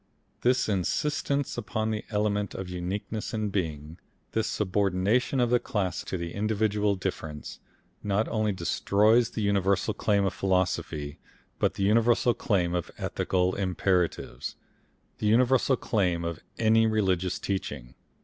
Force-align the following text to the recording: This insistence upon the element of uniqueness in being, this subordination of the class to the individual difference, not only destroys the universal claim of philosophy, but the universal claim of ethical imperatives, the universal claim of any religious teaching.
This 0.41 0.67
insistence 0.67 1.59
upon 1.59 1.91
the 1.91 2.03
element 2.09 2.55
of 2.55 2.69
uniqueness 2.69 3.35
in 3.35 3.49
being, 3.51 3.99
this 4.31 4.47
subordination 4.47 5.39
of 5.39 5.51
the 5.51 5.59
class 5.59 6.03
to 6.05 6.17
the 6.17 6.33
individual 6.33 6.95
difference, 6.95 7.59
not 8.01 8.27
only 8.29 8.51
destroys 8.51 9.29
the 9.29 9.43
universal 9.43 9.93
claim 9.93 10.25
of 10.25 10.33
philosophy, 10.33 11.19
but 11.59 11.75
the 11.75 11.83
universal 11.83 12.33
claim 12.33 12.73
of 12.73 12.89
ethical 12.97 13.53
imperatives, 13.53 14.55
the 15.19 15.27
universal 15.27 15.77
claim 15.77 16.25
of 16.25 16.39
any 16.57 16.87
religious 16.87 17.37
teaching. 17.37 17.93